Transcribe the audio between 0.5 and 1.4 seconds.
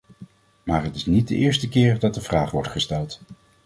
Maar het is niet de